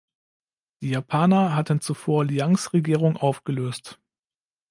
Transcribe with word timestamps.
Die 0.81 0.89
Japaner 0.89 1.55
hatten 1.55 1.79
zuvor 1.79 2.25
Liangs 2.25 2.73
Regierung 2.73 3.17
aufgelöst. 3.17 3.99